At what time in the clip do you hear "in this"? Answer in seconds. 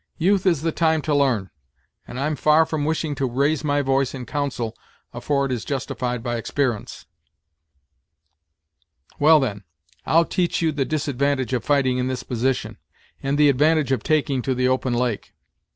11.99-12.23